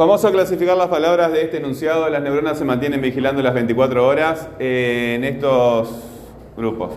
Vamos 0.00 0.24
a 0.24 0.32
clasificar 0.32 0.78
las 0.78 0.88
palabras 0.88 1.30
de 1.30 1.42
este 1.42 1.58
enunciado. 1.58 2.08
Las 2.08 2.22
neuronas 2.22 2.56
se 2.56 2.64
mantienen 2.64 3.02
vigilando 3.02 3.42
las 3.42 3.52
24 3.52 4.06
horas 4.06 4.48
eh, 4.58 5.12
en 5.16 5.24
estos 5.24 5.90
grupos. 6.56 6.92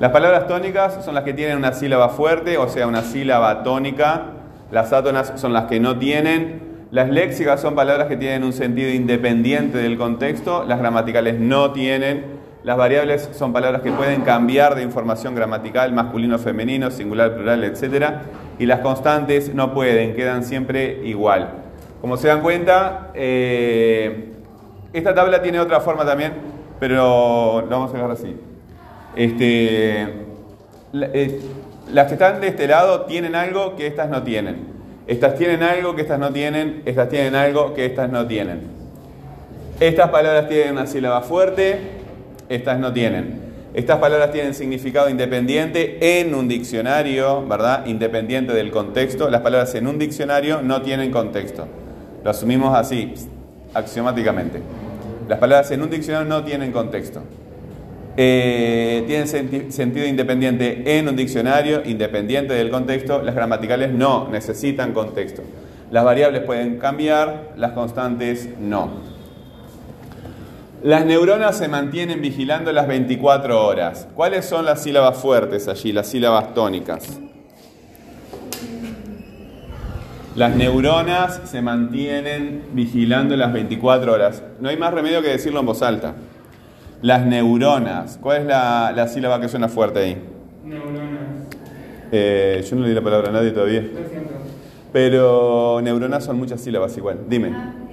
Las 0.00 0.10
palabras 0.10 0.46
tónicas 0.46 1.04
son 1.04 1.14
las 1.14 1.24
que 1.24 1.34
tienen 1.34 1.58
una 1.58 1.74
sílaba 1.74 2.08
fuerte, 2.08 2.56
o 2.56 2.66
sea, 2.68 2.86
una 2.86 3.02
sílaba 3.02 3.62
tónica. 3.62 4.28
Las 4.70 4.92
átonas 4.94 5.34
son 5.36 5.52
las 5.52 5.64
que 5.64 5.80
no 5.80 5.98
tienen. 5.98 6.86
Las 6.90 7.10
léxicas 7.10 7.60
son 7.60 7.74
palabras 7.74 8.06
que 8.08 8.16
tienen 8.16 8.42
un 8.42 8.54
sentido 8.54 8.90
independiente 8.90 9.76
del 9.76 9.98
contexto. 9.98 10.64
Las 10.64 10.78
gramaticales 10.78 11.38
no 11.38 11.72
tienen. 11.72 12.35
Las 12.66 12.76
variables 12.76 13.30
son 13.32 13.52
palabras 13.52 13.80
que 13.80 13.92
pueden 13.92 14.22
cambiar 14.22 14.74
de 14.74 14.82
información 14.82 15.36
gramatical, 15.36 15.92
masculino, 15.92 16.36
femenino, 16.36 16.90
singular, 16.90 17.32
plural, 17.36 17.62
etc. 17.62 18.06
Y 18.58 18.66
las 18.66 18.80
constantes 18.80 19.54
no 19.54 19.72
pueden, 19.72 20.16
quedan 20.16 20.42
siempre 20.42 20.98
igual. 21.04 21.48
Como 22.00 22.16
se 22.16 22.26
dan 22.26 22.40
cuenta, 22.40 23.12
eh, 23.14 24.32
esta 24.92 25.14
tabla 25.14 25.42
tiene 25.42 25.60
otra 25.60 25.78
forma 25.78 26.04
también, 26.04 26.32
pero 26.80 27.64
vamos 27.70 27.90
a 27.90 27.98
dejar 27.98 28.10
así. 28.10 28.36
Este, 29.14 30.02
eh, 30.92 31.40
las 31.92 32.08
que 32.08 32.14
están 32.14 32.40
de 32.40 32.48
este 32.48 32.66
lado 32.66 33.02
tienen 33.02 33.36
algo 33.36 33.76
que 33.76 33.86
estas 33.86 34.10
no 34.10 34.24
tienen. 34.24 34.66
Estas 35.06 35.36
tienen 35.36 35.62
algo 35.62 35.94
que 35.94 36.02
estas 36.02 36.18
no 36.18 36.32
tienen, 36.32 36.82
estas 36.84 37.10
tienen 37.10 37.36
algo 37.36 37.74
que 37.74 37.86
estas 37.86 38.10
no 38.10 38.26
tienen. 38.26 38.62
Estas 39.78 40.10
palabras 40.10 40.48
tienen 40.48 40.72
una 40.72 40.86
sílaba 40.86 41.20
fuerte, 41.20 41.95
estas 42.48 42.78
no 42.78 42.92
tienen. 42.92 43.56
Estas 43.74 43.98
palabras 43.98 44.32
tienen 44.32 44.54
significado 44.54 45.10
independiente 45.10 46.20
en 46.20 46.34
un 46.34 46.48
diccionario, 46.48 47.46
¿verdad? 47.46 47.84
Independiente 47.86 48.54
del 48.54 48.70
contexto. 48.70 49.28
Las 49.28 49.42
palabras 49.42 49.74
en 49.74 49.86
un 49.86 49.98
diccionario 49.98 50.62
no 50.62 50.80
tienen 50.80 51.10
contexto. 51.10 51.66
Lo 52.24 52.30
asumimos 52.30 52.74
así, 52.74 53.12
axiomáticamente. 53.74 54.60
Las 55.28 55.38
palabras 55.38 55.70
en 55.72 55.82
un 55.82 55.90
diccionario 55.90 56.28
no 56.28 56.42
tienen 56.42 56.72
contexto. 56.72 57.22
Eh, 58.16 59.04
tienen 59.06 59.28
sentido 59.70 60.06
independiente 60.06 60.98
en 60.98 61.06
un 61.06 61.16
diccionario, 61.16 61.82
independiente 61.84 62.54
del 62.54 62.70
contexto. 62.70 63.20
Las 63.22 63.34
gramaticales 63.34 63.92
no 63.92 64.28
necesitan 64.30 64.92
contexto. 64.92 65.42
Las 65.90 66.02
variables 66.04 66.42
pueden 66.42 66.78
cambiar, 66.78 67.52
las 67.56 67.72
constantes 67.72 68.48
no. 68.58 69.05
Las 70.82 71.06
neuronas 71.06 71.56
se 71.56 71.68
mantienen 71.68 72.20
vigilando 72.20 72.70
las 72.72 72.86
24 72.86 73.66
horas. 73.66 74.06
¿Cuáles 74.14 74.44
son 74.44 74.64
las 74.64 74.82
sílabas 74.82 75.16
fuertes 75.16 75.68
allí, 75.68 75.92
las 75.92 76.06
sílabas 76.08 76.54
tónicas? 76.54 77.18
Las 80.36 80.54
neuronas 80.54 81.40
se 81.44 81.62
mantienen 81.62 82.64
vigilando 82.72 83.36
las 83.36 83.54
24 83.54 84.12
horas. 84.12 84.42
No 84.60 84.68
hay 84.68 84.76
más 84.76 84.92
remedio 84.92 85.22
que 85.22 85.28
decirlo 85.28 85.60
en 85.60 85.66
voz 85.66 85.80
alta. 85.80 86.14
Las 87.00 87.24
neuronas. 87.24 88.18
¿Cuál 88.20 88.42
es 88.42 88.46
la, 88.46 89.08
sílaba 89.08 89.40
que 89.40 89.48
suena 89.48 89.68
fuerte 89.68 89.98
ahí? 90.00 90.22
Neuronas. 90.62 91.46
Eh, 92.12 92.62
yo 92.68 92.76
no 92.76 92.82
le 92.82 92.90
di 92.90 92.94
la 92.94 93.00
palabra 93.00 93.30
a 93.30 93.32
nadie 93.32 93.50
todavía. 93.50 93.82
Pero 94.92 95.80
neuronas 95.82 96.24
son 96.24 96.36
muchas 96.36 96.60
sílabas 96.60 96.94
igual. 96.98 97.20
Dime. 97.28 97.85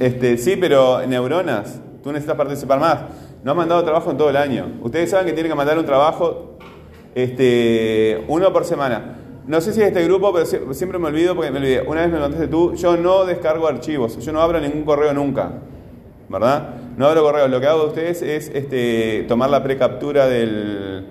Este, 0.00 0.38
sí, 0.38 0.56
pero 0.56 1.06
neuronas. 1.06 1.80
Tú 2.02 2.12
necesitas 2.12 2.36
participar 2.36 2.80
más. 2.80 2.98
No 3.44 3.52
han 3.52 3.56
mandado 3.56 3.82
trabajo 3.84 4.10
en 4.10 4.16
todo 4.16 4.30
el 4.30 4.36
año. 4.36 4.78
Ustedes 4.82 5.10
saben 5.10 5.26
que 5.26 5.32
tienen 5.32 5.50
que 5.50 5.56
mandar 5.56 5.78
un 5.78 5.84
trabajo 5.86 6.58
este, 7.14 8.24
uno 8.28 8.52
por 8.52 8.64
semana. 8.64 9.16
No 9.46 9.60
sé 9.60 9.72
si 9.72 9.80
es 9.80 9.88
este 9.88 10.04
grupo, 10.04 10.32
pero 10.32 10.74
siempre 10.74 10.98
me 10.98 11.08
olvido 11.08 11.34
porque 11.34 11.50
me 11.50 11.58
olvidé. 11.58 11.82
Una 11.82 12.02
vez 12.02 12.10
me 12.12 12.20
contaste 12.20 12.48
tú, 12.48 12.74
yo 12.74 12.96
no 12.96 13.24
descargo 13.24 13.66
archivos, 13.66 14.18
yo 14.18 14.32
no 14.32 14.40
abro 14.40 14.60
ningún 14.60 14.84
correo 14.84 15.12
nunca, 15.12 15.52
¿verdad? 16.28 16.74
No 16.96 17.06
abro 17.06 17.22
correos. 17.22 17.50
Lo 17.50 17.60
que 17.60 17.66
hago 17.66 17.82
de 17.82 17.86
ustedes 17.88 18.22
es 18.22 18.50
este, 18.54 19.24
tomar 19.26 19.50
la 19.50 19.62
precaptura 19.62 20.26
del, 20.26 21.06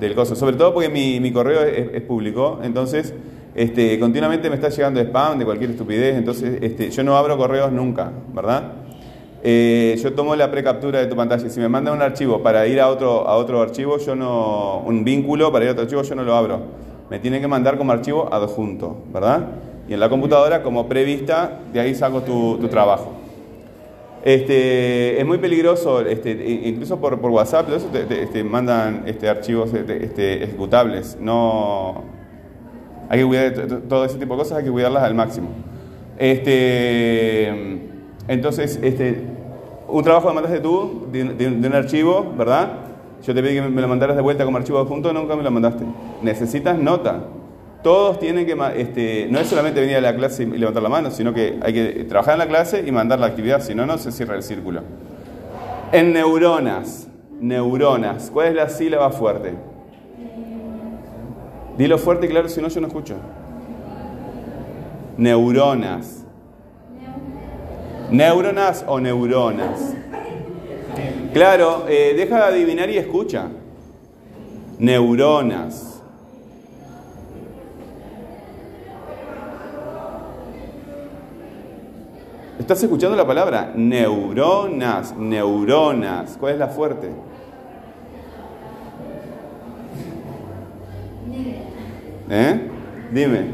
del 0.00 0.14
coso. 0.14 0.36
Sobre 0.36 0.56
todo 0.56 0.72
porque 0.72 0.88
mi, 0.88 1.32
correo 1.32 1.62
es, 1.62 2.00
público, 2.02 2.60
entonces 2.62 3.14
este, 3.54 3.98
continuamente 3.98 4.48
me 4.48 4.56
está 4.56 4.68
llegando 4.68 5.00
spam 5.00 5.38
de 5.38 5.44
cualquier 5.44 5.70
estupidez, 5.70 6.16
entonces 6.16 6.58
este, 6.60 6.90
yo 6.90 7.02
no 7.04 7.16
abro 7.16 7.36
correos 7.36 7.72
nunca, 7.72 8.10
¿verdad? 8.32 8.72
Eh, 9.42 9.98
yo 10.02 10.12
tomo 10.14 10.34
la 10.36 10.50
precaptura 10.50 11.00
de 11.00 11.06
tu 11.06 11.16
pantalla. 11.16 11.48
Si 11.50 11.60
me 11.60 11.68
manda 11.68 11.92
un 11.92 12.00
archivo 12.00 12.42
para 12.42 12.66
ir 12.66 12.80
a 12.80 12.88
otro, 12.88 13.28
a 13.28 13.36
otro 13.36 13.60
archivo, 13.60 13.98
yo 13.98 14.16
no. 14.16 14.78
un 14.86 15.04
vínculo 15.04 15.52
para 15.52 15.66
ir 15.66 15.68
a 15.68 15.72
otro 15.72 15.82
archivo, 15.82 16.02
yo 16.02 16.14
no 16.14 16.24
lo 16.24 16.34
abro 16.34 16.84
me 17.10 17.18
tiene 17.18 17.40
que 17.40 17.46
mandar 17.46 17.76
como 17.76 17.92
archivo 17.92 18.28
adjunto, 18.32 18.96
¿verdad? 19.12 19.46
Y 19.88 19.94
en 19.94 20.00
la 20.00 20.08
computadora, 20.08 20.62
como 20.62 20.88
prevista, 20.88 21.60
de 21.72 21.80
ahí 21.80 21.94
saco 21.94 22.22
tu, 22.22 22.66
trabajo. 22.68 23.12
Este, 24.24 25.20
es 25.20 25.26
muy 25.26 25.36
peligroso, 25.36 26.00
este, 26.00 26.30
incluso 26.64 26.98
por, 26.98 27.14
WhatsApp, 27.16 27.68
eso 27.70 27.88
te, 27.88 28.22
este, 28.22 28.42
mandan 28.42 29.02
este, 29.06 29.28
archivos 29.28 29.74
este, 29.74 30.44
ejecutables. 30.44 31.18
No, 31.20 32.02
hay 33.08 33.20
que 33.20 33.26
cuidar 33.26 33.52
todo 33.88 34.04
ese 34.04 34.18
tipo 34.18 34.34
de 34.34 34.38
cosas, 34.40 34.58
hay 34.58 34.64
que 34.64 34.70
cuidarlas 34.70 35.02
al 35.02 35.14
máximo. 35.14 35.48
Este, 36.18 37.48
entonces, 38.28 38.78
este, 38.82 39.22
un 39.88 40.02
trabajo 40.02 40.28
que 40.28 40.34
mandaste 40.34 40.60
tú 40.60 41.06
de, 41.10 41.24
de 41.24 41.68
un 41.68 41.74
archivo, 41.74 42.34
¿verdad? 42.36 42.84
Yo 43.24 43.34
te 43.34 43.42
pedí 43.42 43.54
que 43.54 43.62
me 43.62 43.80
lo 43.80 43.88
mandaras 43.88 44.16
de 44.16 44.22
vuelta 44.22 44.44
como 44.44 44.58
archivo 44.58 44.78
adjunto, 44.78 45.12
nunca 45.12 45.34
me 45.34 45.42
lo 45.42 45.50
mandaste. 45.50 45.84
Necesitas 46.22 46.78
nota. 46.78 47.24
Todos 47.82 48.18
tienen 48.18 48.46
que, 48.46 48.56
este, 48.76 49.28
no 49.30 49.38
es 49.38 49.46
solamente 49.46 49.80
venir 49.80 49.96
a 49.96 50.00
la 50.00 50.14
clase 50.14 50.42
y 50.42 50.46
levantar 50.46 50.82
la 50.82 50.88
mano, 50.88 51.10
sino 51.10 51.32
que 51.32 51.58
hay 51.62 51.72
que 51.72 52.04
trabajar 52.04 52.34
en 52.34 52.40
la 52.40 52.46
clase 52.46 52.84
y 52.86 52.92
mandar 52.92 53.18
la 53.18 53.26
actividad, 53.26 53.60
si 53.60 53.74
no, 53.74 53.86
no 53.86 53.98
se 53.98 54.12
cierra 54.12 54.36
el 54.36 54.42
círculo. 54.42 54.82
En 55.92 56.12
neuronas, 56.12 57.08
neuronas, 57.40 58.30
¿cuál 58.30 58.48
es 58.48 58.54
la 58.54 58.68
sílaba 58.68 59.10
fuerte? 59.10 59.54
Dilo 61.76 61.98
fuerte 61.98 62.26
y 62.26 62.28
claro, 62.28 62.48
si 62.48 62.60
no, 62.60 62.68
yo 62.68 62.80
no 62.80 62.86
escucho. 62.86 63.16
Neuronas. 65.16 66.24
¿Neuronas 68.10 68.84
o 68.86 69.00
neuronas? 69.00 69.94
Claro, 71.32 71.86
eh, 71.88 72.14
deja 72.16 72.36
de 72.36 72.42
adivinar 72.44 72.90
y 72.90 72.98
escucha. 72.98 73.48
Neuronas. 74.78 76.00
¿Estás 82.58 82.82
escuchando 82.84 83.16
la 83.16 83.26
palabra? 83.26 83.72
Neuronas, 83.74 85.16
neuronas. 85.16 86.36
¿Cuál 86.38 86.52
es 86.52 86.58
la 86.58 86.68
fuerte? 86.68 87.10
¿Eh? 92.30 92.60
Dime. 93.10 93.44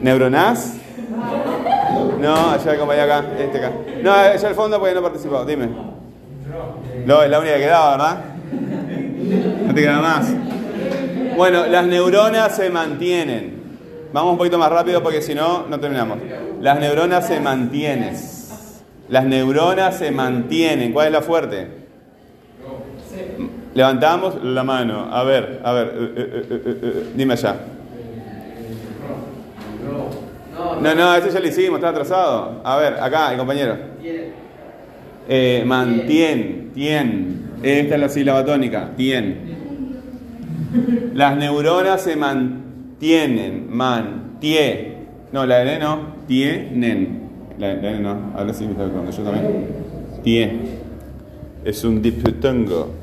¿Neuronas? 0.00 0.74
No, 2.20 2.50
allá 2.50 2.72
acompañé 2.72 3.00
acá, 3.00 3.24
este 3.38 3.58
acá. 3.58 3.72
No, 4.02 4.12
allá 4.12 4.48
al 4.48 4.54
fondo 4.54 4.78
porque 4.78 4.94
no 4.94 5.02
participado, 5.02 5.44
dime. 5.44 5.68
No, 7.06 7.22
es 7.22 7.30
la 7.30 7.38
única 7.38 7.54
que 7.54 7.62
quedaba, 7.62 7.90
¿verdad? 7.92 8.24
No 9.66 9.74
te 9.74 9.80
queda 9.80 10.00
más. 10.00 10.28
Bueno, 11.36 11.66
las 11.66 11.86
neuronas 11.86 12.56
se 12.56 12.70
mantienen. 12.70 13.60
Vamos 14.12 14.32
un 14.32 14.38
poquito 14.38 14.58
más 14.58 14.70
rápido 14.70 15.02
porque 15.02 15.22
si 15.22 15.34
no, 15.34 15.66
no 15.68 15.80
terminamos. 15.80 16.18
Las 16.60 16.78
neuronas 16.78 17.26
se 17.26 17.40
mantienen. 17.40 18.16
Las 19.08 19.24
neuronas 19.24 19.96
se 19.96 20.10
mantienen. 20.10 20.92
¿Cuál 20.92 21.06
es 21.08 21.12
la 21.12 21.22
fuerte? 21.22 21.79
Levantamos 23.74 24.42
la 24.42 24.64
mano. 24.64 25.08
A 25.10 25.22
ver, 25.22 25.60
a 25.62 25.72
ver. 25.72 25.94
Eh, 25.96 26.46
eh, 26.50 26.78
eh, 26.82 27.06
dime 27.14 27.34
allá. 27.34 27.56
No, 30.82 30.94
no, 30.94 31.14
ese 31.14 31.30
ya 31.30 31.40
lo 31.40 31.46
hicimos, 31.46 31.78
está 31.78 31.90
atrasado. 31.90 32.60
A 32.64 32.76
ver, 32.76 32.94
acá, 32.94 33.32
el 33.32 33.38
compañero. 33.38 33.76
Mantien, 35.64 36.70
tien. 36.74 37.50
Esta 37.62 37.94
es 37.94 38.00
la 38.00 38.08
sílaba 38.08 38.44
tónica, 38.44 38.90
tien. 38.96 39.60
Las 41.14 41.36
neuronas 41.36 42.02
se 42.02 42.16
mantienen, 42.16 43.66
mantie. 43.70 44.96
No, 45.32 45.46
la 45.46 45.62
N 45.62 45.78
no, 45.78 45.98
tienen. 46.26 47.28
La, 47.58 47.72
N 47.72 48.00
no, 48.00 48.32
ahora 48.36 48.52
sí 48.52 48.64
me 48.64 48.72
está 48.72 48.88
cuando 48.88 49.10
yo 49.10 49.22
también. 49.22 49.66
Tie. 50.24 50.52
Es 51.64 51.84
un 51.84 52.00
diptongo. 52.00 52.99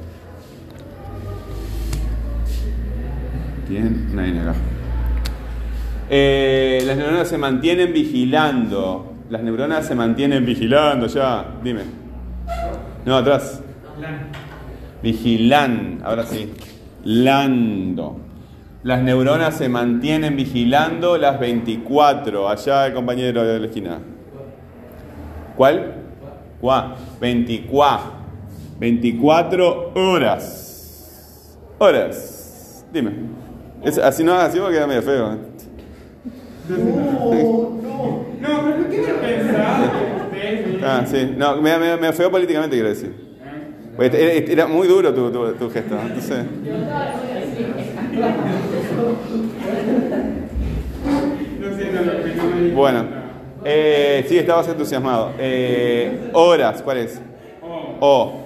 Tien, 3.68 4.10
una 4.14 4.28
N 4.28 4.40
acá. 4.40 4.56
Eh, 6.10 6.84
las 6.86 6.98
neuronas 6.98 7.28
se 7.28 7.38
mantienen 7.38 7.92
vigilando. 7.92 9.14
Las 9.30 9.42
neuronas 9.44 9.86
se 9.86 9.94
mantienen 9.94 10.46
vigilando, 10.46 11.08
ya, 11.08 11.46
dime. 11.64 11.82
No, 13.06 13.18
atrás. 13.18 13.62
Vigilan, 15.04 16.00
ahora 16.04 16.24
sí. 16.24 16.54
Lando. 17.04 18.22
Las 18.84 19.02
neuronas 19.02 19.58
se 19.58 19.68
mantienen 19.68 20.36
vigilando 20.36 21.18
las 21.18 21.40
24. 21.40 22.48
Allá 22.48 22.94
compañero 22.94 23.44
de 23.44 23.60
la 23.60 23.66
esquina. 23.66 24.00
¿Cuál? 25.56 25.94
Cuá. 26.62 26.96
24. 27.20 28.12
24 28.80 29.92
horas. 29.96 31.58
Horas. 31.80 32.86
Dime. 32.94 33.37
Es, 33.84 33.98
así 33.98 34.24
no, 34.24 34.34
así 34.34 34.60
va 34.60 34.68
a 34.70 34.72
quedar 34.72 34.88
medio 34.88 35.02
feo. 35.02 35.34
¿eh? 35.34 35.38
No, 36.70 36.78
no, 36.78 38.26
no, 38.42 38.64
pero 38.64 38.78
no 38.78 38.86
tiene 38.86 39.14
pensado 39.14 39.84
ustedes. 40.26 40.84
Ah, 40.84 41.04
sí. 41.06 41.34
No, 41.38 41.62
me, 41.62 41.78
me, 41.78 41.98
me 41.98 42.14
feo 42.14 42.30
políticamente, 42.32 42.76
quiero 42.76 42.90
decir. 42.90 43.28
Pues 43.96 44.14
Era, 44.14 44.34
era 44.34 44.68
muy 44.68 44.88
duro 44.88 45.14
tu, 45.14 45.32
tu, 45.32 45.54
tu 45.54 45.70
gesto. 45.70 45.96
Entonces, 46.00 46.46
bueno. 52.76 53.06
Eh, 53.66 54.24
sí, 54.30 54.38
estabas 54.38 54.68
entusiasmado. 54.68 55.32
Eh, 55.40 56.30
horas, 56.34 56.82
¿cuál 56.82 56.98
es? 57.00 57.20
O. 58.00 58.44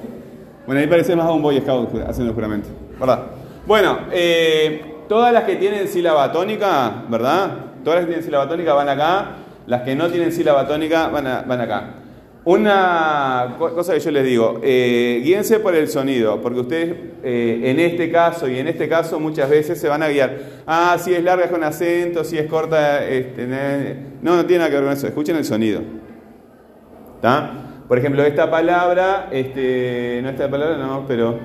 Bueno, 0.66 0.80
ahí 0.82 0.88
parece 0.88 1.16
más 1.16 1.26
a 1.26 1.32
un 1.32 1.42
Boy 1.42 1.60
Scout 1.60 1.90
haciendo 2.08 2.30
el 2.30 2.34
juramento. 2.36 2.70
¿Verdad? 3.00 3.26
Bueno, 3.68 4.00
eh, 4.12 4.91
todas 5.12 5.34
las 5.34 5.44
que 5.44 5.58
tienen 5.58 5.90
sílaba 5.90 6.32
tónica, 6.32 7.04
¿verdad? 7.10 7.52
Todas 7.84 7.98
las 8.00 8.06
que 8.06 8.12
tienen 8.12 8.24
sílaba 8.24 8.48
tónica 8.48 8.74
van 8.74 8.88
acá. 8.88 9.26
Las 9.68 9.82
que 9.82 9.94
no 9.94 10.08
tienen 10.10 10.32
sílaba 10.32 10.66
tónica 10.66 11.10
van, 11.10 11.28
a- 11.28 11.42
van 11.42 11.60
acá. 11.60 11.84
Una 12.46 13.56
co- 13.60 13.74
cosa 13.76 13.94
que 13.94 14.00
yo 14.00 14.10
les 14.10 14.24
digo, 14.24 14.62
eh, 14.64 15.20
guíense 15.22 15.60
por 15.60 15.76
el 15.76 15.90
sonido, 15.90 16.42
porque 16.42 16.62
ustedes 16.62 16.96
eh, 17.24 17.60
en 17.66 17.80
este 17.82 18.10
caso 18.10 18.48
y 18.48 18.58
en 18.58 18.70
este 18.70 18.88
caso 18.88 19.20
muchas 19.20 19.50
veces 19.50 19.82
se 19.82 19.90
van 19.90 20.02
a 20.02 20.08
guiar. 20.08 20.38
Ah, 20.66 20.96
si 20.98 21.14
es 21.14 21.22
larga 21.22 21.44
es 21.44 21.52
con 21.52 21.64
acento, 21.66 22.24
si 22.24 22.38
es 22.38 22.48
corta, 22.48 23.06
este, 23.06 23.46
no, 24.22 24.38
no 24.38 24.46
tiene 24.46 24.60
nada 24.60 24.70
que 24.70 24.76
ver 24.78 24.86
con 24.86 24.94
eso. 24.94 25.08
Escuchen 25.08 25.36
el 25.36 25.44
sonido. 25.44 25.82
¿Está? 27.16 27.52
Por 27.90 27.98
ejemplo, 27.98 28.24
esta 28.24 28.50
palabra, 28.50 29.28
este, 29.32 30.22
no 30.24 30.30
esta 30.30 30.50
palabra, 30.50 30.78
no, 30.78 31.06
pero 31.06 31.38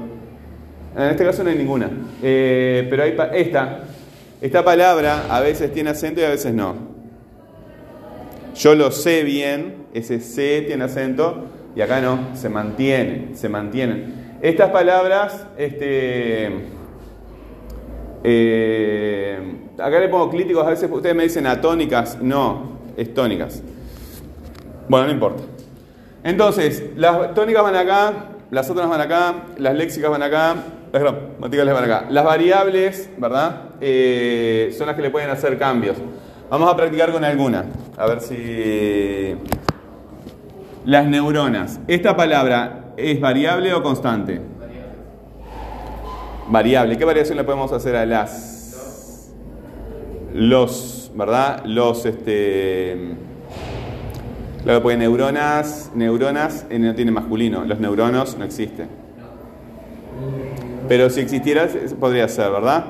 en 1.04 1.10
este 1.10 1.24
caso 1.24 1.44
no 1.44 1.50
hay 1.50 1.56
ninguna. 1.56 1.90
Eh, 2.22 2.86
pero 2.88 3.02
hay 3.02 3.12
pa- 3.12 3.26
esta, 3.28 3.80
esta 4.40 4.64
palabra 4.64 5.26
a 5.30 5.40
veces 5.40 5.72
tiene 5.72 5.90
acento 5.90 6.20
y 6.20 6.24
a 6.24 6.30
veces 6.30 6.52
no. 6.54 6.74
Yo 8.54 8.74
lo 8.74 8.90
sé 8.90 9.22
bien, 9.22 9.86
ese 9.92 10.20
C 10.20 10.62
tiene 10.66 10.84
acento 10.84 11.44
y 11.74 11.80
acá 11.82 12.00
no, 12.00 12.34
se 12.34 12.48
mantiene, 12.48 13.30
se 13.34 13.48
mantienen. 13.50 14.36
Estas 14.40 14.70
palabras, 14.70 15.46
este, 15.58 16.50
eh, 18.24 19.38
acá 19.78 19.98
le 20.00 20.08
pongo 20.08 20.30
clíticos, 20.30 20.66
a 20.66 20.70
veces 20.70 20.90
ustedes 20.90 21.14
me 21.14 21.24
dicen 21.24 21.46
atónicas, 21.46 22.18
no, 22.20 22.78
es 22.96 23.12
tónicas. 23.14 23.62
Bueno, 24.88 25.06
no 25.06 25.12
importa. 25.12 25.42
Entonces, 26.24 26.82
las 26.96 27.34
tónicas 27.34 27.62
van 27.62 27.76
acá, 27.76 28.12
las 28.50 28.68
otras 28.70 28.88
van 28.88 29.00
acá, 29.00 29.44
las 29.58 29.74
léxicas 29.74 30.10
van 30.10 30.22
acá, 30.22 30.56
gramaticales 31.00 31.74
van 31.74 31.84
acá. 31.84 32.06
Las 32.10 32.24
variables, 32.24 33.10
¿verdad? 33.18 33.70
Eh, 33.80 34.74
son 34.76 34.86
las 34.86 34.96
que 34.96 35.02
le 35.02 35.10
pueden 35.10 35.30
hacer 35.30 35.58
cambios. 35.58 35.96
Vamos 36.50 36.72
a 36.72 36.76
practicar 36.76 37.12
con 37.12 37.24
alguna. 37.24 37.64
A 37.96 38.06
ver 38.06 38.20
si... 38.20 39.34
Las 40.84 41.06
neuronas. 41.06 41.80
¿Esta 41.88 42.16
palabra 42.16 42.92
es 42.96 43.20
variable 43.20 43.74
o 43.74 43.82
constante? 43.82 44.40
Variable. 46.48 46.96
¿Qué 46.96 47.04
variación 47.04 47.36
le 47.36 47.44
podemos 47.44 47.72
hacer 47.72 47.96
a 47.96 48.06
las? 48.06 49.32
Los, 50.32 51.10
¿verdad? 51.14 51.64
Los, 51.64 52.06
este... 52.06 53.16
Claro, 54.62 54.82
porque 54.82 54.96
neuronas, 54.96 55.92
neuronas 55.94 56.66
eh, 56.70 56.78
no 56.78 56.94
tiene 56.94 57.12
masculino, 57.12 57.64
los 57.64 57.78
neuronos 57.78 58.36
no 58.36 58.44
existen. 58.44 58.88
Pero 60.88 61.10
si 61.10 61.20
existiera, 61.20 61.68
podría 61.98 62.28
ser, 62.28 62.50
¿verdad? 62.50 62.84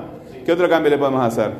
¿Qué 0.45 0.51
otro 0.51 0.69
cambio 0.69 0.89
le 0.91 0.97
podemos 0.97 1.23
hacer? 1.23 1.51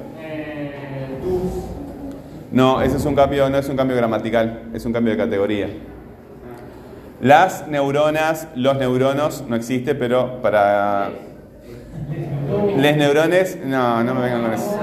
No, 2.52 2.82
ese 2.82 2.98
es 2.98 3.06
un 3.06 3.16
cambio, 3.16 3.50
no 3.50 3.58
es 3.58 3.68
un 3.68 3.76
cambio 3.76 3.98
gramatical, 3.98 4.70
es 4.74 4.86
un 4.86 4.94
cambio 4.94 5.12
de 5.12 5.18
categoría. 5.18 5.70
Las 7.22 7.68
neuronas, 7.68 8.48
los 8.56 8.78
neuronos 8.78 9.44
no 9.48 9.56
existe, 9.56 9.96
pero 9.96 10.42
para 10.42 11.10
les 12.78 12.98
neurones, 12.98 13.58
no, 13.66 14.04
no 14.04 14.14
me 14.14 14.22
vengan 14.22 14.44
con 14.44 14.54
eso. 14.54 14.80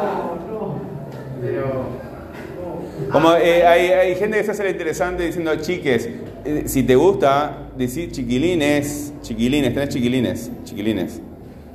Como 3.10 3.32
eh, 3.34 3.66
hay, 3.66 4.14
gente 4.16 4.38
que 4.38 4.44
se 4.44 4.50
hace 4.50 4.64
la 4.64 4.70
interesante 4.70 5.24
diciendo 5.24 5.54
chiques, 5.56 6.08
eh, 6.44 6.64
si 6.66 6.82
te 6.82 6.96
gusta 6.96 7.68
decir 7.76 8.10
chiquilines, 8.10 9.12
chiquilines, 9.22 9.72
tenés 9.72 9.88
chiquilines, 9.90 10.50
chiquilines, 10.64 11.20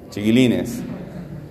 chiquilines. 0.09 0.81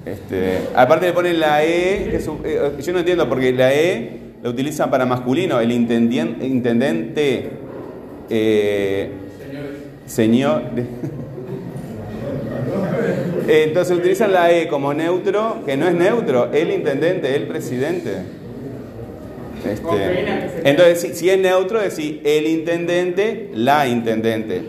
Este, 0.07 0.59
aparte 0.75 1.07
le 1.07 1.13
ponen 1.13 1.39
la 1.41 1.65
E, 1.65 2.09
que 2.11 2.17
es 2.17 2.27
un- 2.29 2.41
eh, 2.45 2.73
yo 2.81 2.93
no 2.93 2.99
entiendo 3.01 3.29
porque 3.29 3.53
la 3.53 3.73
E 3.75 4.11
la 4.43 4.51
utilizan 4.51 4.91
para 4.91 5.05
masculino, 5.05 5.61
el 5.61 5.71
intendien- 5.71 6.37
intendente, 6.43 7.51
eh, 8.31 9.11
señor. 10.07 10.63
Eh, 13.49 13.65
Entonces 13.67 13.97
utilizan 13.97 14.33
la 14.33 14.53
E 14.53 14.69
como 14.69 14.93
neutro, 14.93 15.63
que 15.65 15.75
no 15.77 15.89
es 15.89 15.95
neutro, 15.95 16.51
el 16.53 16.71
intendente, 16.71 17.35
el 17.35 17.45
presidente. 17.47 18.11
Este, 19.67 20.25
entonces, 20.69 21.01
si, 21.01 21.15
si 21.15 21.31
es 21.31 21.39
neutro, 21.39 21.81
decir 21.81 22.21
el 22.25 22.47
intendente, 22.47 23.51
la 23.55 23.87
intendente. 23.89 24.61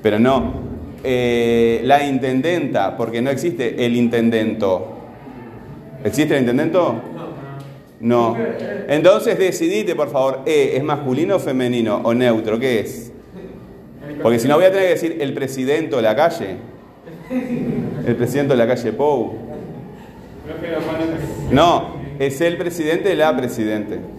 Pero 0.00 0.20
no, 0.20 0.60
eh, 1.08 1.80
la 1.84 2.04
intendenta, 2.04 2.96
porque 2.96 3.22
no 3.22 3.30
existe 3.30 3.86
el 3.86 3.94
intendento. 3.94 4.94
¿Existe 6.04 6.34
el 6.34 6.40
intendento? 6.40 7.00
No. 8.00 8.36
Entonces 8.88 9.38
decidite, 9.38 9.94
por 9.94 10.10
favor, 10.10 10.42
E, 10.46 10.76
¿es 10.76 10.82
masculino 10.82 11.36
o 11.36 11.38
femenino 11.38 12.00
o 12.02 12.12
neutro? 12.12 12.58
¿Qué 12.58 12.80
es? 12.80 13.12
Porque 14.20 14.40
si 14.40 14.48
no 14.48 14.56
voy 14.56 14.64
a 14.64 14.70
tener 14.70 14.86
que 14.86 14.94
decir 14.94 15.18
el 15.20 15.32
presidente 15.32 15.94
de 15.94 16.02
la 16.02 16.16
calle. 16.16 16.56
El 18.06 18.16
presidente 18.16 18.54
de 18.54 18.56
la 18.56 18.66
calle 18.66 18.92
Pou. 18.92 19.34
No, 21.50 21.96
es 22.18 22.40
el 22.40 22.56
presidente 22.56 23.10
de 23.10 23.16
la 23.16 23.36
presidente. 23.36 24.15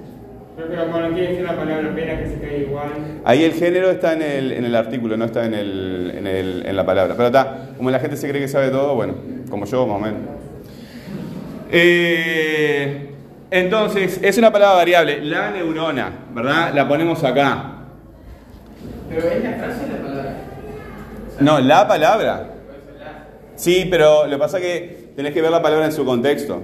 Creo 0.57 0.69
que 0.69 0.91
cuando 0.91 1.09
quiere 1.13 1.27
decir 1.29 1.45
la 1.45 1.55
palabra 1.55 1.93
pena 1.93 2.17
que 2.19 2.29
se 2.29 2.39
cae 2.39 2.57
igual. 2.61 2.89
Ahí 3.23 3.43
el 3.43 3.53
género 3.53 3.91
está 3.91 4.13
en 4.13 4.23
el, 4.23 4.51
en 4.53 4.65
el 4.65 4.75
artículo, 4.75 5.15
no 5.15 5.25
está 5.25 5.45
en, 5.45 5.53
el, 5.53 6.11
en, 6.17 6.25
el- 6.25 6.65
en 6.65 6.75
la 6.75 6.83
palabra. 6.85 7.13
Pero 7.15 7.27
está, 7.27 7.69
como 7.77 7.91
la 7.91 7.99
gente 7.99 8.17
se 8.17 8.27
cree 8.27 8.41
que 8.41 8.47
sabe 8.47 8.69
todo, 8.69 8.95
bueno, 8.95 9.13
como 9.51 9.65
yo 9.65 9.85
más 9.85 9.97
o 9.97 9.99
menos. 9.99 10.19
Eh, 11.71 13.11
entonces, 13.51 14.19
es 14.23 14.37
una 14.39 14.51
palabra 14.51 14.77
variable, 14.77 15.23
la 15.23 15.51
neurona, 15.51 16.11
¿verdad? 16.33 16.73
La 16.73 16.87
ponemos 16.87 17.23
acá. 17.23 17.73
Pero 19.09 19.27
es 19.29 19.43
la 19.43 19.51
frase 19.53 19.85
o 19.85 19.87
la 19.95 20.01
palabra. 20.07 20.35
No, 21.39 21.59
la 21.59 21.87
palabra. 21.87 22.49
Sí, 23.55 23.87
pero 23.91 24.25
lo 24.25 24.31
que 24.31 24.37
pasa 24.39 24.57
es 24.57 24.63
que 24.63 25.09
tenés 25.15 25.33
que 25.33 25.41
ver 25.41 25.51
la 25.51 25.61
palabra 25.61 25.85
en 25.85 25.91
su 25.91 26.03
contexto. 26.03 26.63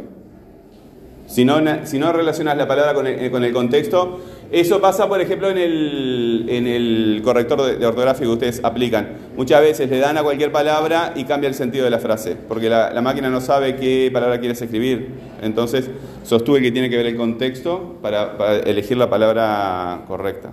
Si 1.25 1.46
no, 1.46 1.58
si 1.86 2.00
no 2.00 2.12
relacionas 2.12 2.58
la 2.58 2.68
palabra 2.68 2.94
con 2.94 3.08
el, 3.08 3.32
con 3.32 3.44
el 3.44 3.53
contexto, 3.53 4.20
eso 4.51 4.82
pasa, 4.82 5.08
por 5.08 5.20
ejemplo, 5.22 5.50
en 5.50 5.58
el, 5.58 6.46
en 6.50 6.68
el 6.68 7.22
corrector 7.24 7.63
de, 7.63 7.77
de 7.77 7.86
ortografía 7.88 8.27
que 8.27 8.34
ustedes 8.34 8.62
aplican. 8.63 9.13
Muchas 9.36 9.62
veces 9.62 9.89
le 9.89 10.00
dan 10.00 10.18
a 10.18 10.24
cualquier 10.24 10.51
palabra 10.51 11.13
y 11.15 11.24
cambia 11.24 11.48
el 11.48 11.56
sentido 11.56 11.86
de 11.86 11.89
la 11.89 12.00
frase, 12.00 12.36
porque 12.48 12.70
la, 12.70 12.92
la 12.92 13.01
máquina 13.01 13.30
no 13.30 13.42
sabe 13.42 13.77
qué 13.77 14.12
palabra 14.13 14.39
quieres 14.39 14.62
escribir. 14.62 15.12
Entonces, 15.42 15.89
sostuve 16.24 16.62
que 16.62 16.72
tiene 16.72 16.89
que 16.89 16.98
ver 16.98 17.08
el 17.08 17.15
contexto 17.15 17.98
para, 18.01 18.38
para 18.38 18.58
elegir 18.58 18.98
la 18.98 19.10
palabra 19.10 20.03
correcta. 20.08 20.51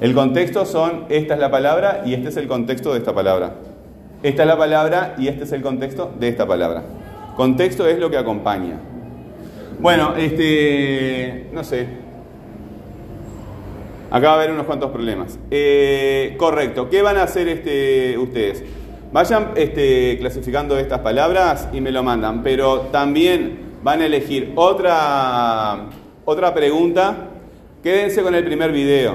El 0.00 0.12
contexto 0.14 0.66
son, 0.66 1.04
esta 1.08 1.34
es 1.34 1.40
la 1.40 1.50
palabra 1.50 2.02
y 2.04 2.14
este 2.14 2.30
es 2.30 2.36
el 2.36 2.48
contexto 2.48 2.92
de 2.92 2.98
esta 2.98 3.14
palabra. 3.14 3.54
Esta 4.22 4.42
es 4.42 4.48
la 4.48 4.58
palabra 4.58 5.14
y 5.18 5.28
este 5.28 5.44
es 5.44 5.52
el 5.52 5.62
contexto 5.62 6.12
de 6.18 6.28
esta 6.28 6.46
palabra. 6.46 6.82
Contexto 7.36 7.86
es 7.86 7.98
lo 7.98 8.10
que 8.10 8.18
acompaña. 8.18 8.80
Bueno, 9.80 10.14
este, 10.14 11.46
no 11.52 11.64
sé. 11.64 11.86
Acá 14.10 14.26
va 14.26 14.32
a 14.32 14.36
haber 14.36 14.50
unos 14.50 14.66
cuantos 14.66 14.90
problemas. 14.90 15.38
Eh, 15.50 16.34
correcto. 16.36 16.90
¿Qué 16.90 17.00
van 17.00 17.16
a 17.16 17.22
hacer 17.22 17.48
este, 17.48 18.18
ustedes? 18.18 18.62
Vayan 19.10 19.52
este, 19.56 20.18
clasificando 20.18 20.78
estas 20.78 20.98
palabras 20.98 21.68
y 21.72 21.80
me 21.80 21.92
lo 21.92 22.02
mandan, 22.02 22.42
pero 22.42 22.88
también 22.92 23.58
van 23.82 24.02
a 24.02 24.06
elegir 24.06 24.52
otra, 24.54 25.86
otra 26.26 26.52
pregunta. 26.52 27.28
Quédense 27.82 28.22
con 28.22 28.34
el 28.34 28.44
primer 28.44 28.72
video. 28.72 29.14